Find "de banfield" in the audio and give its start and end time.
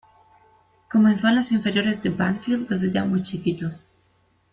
2.01-2.67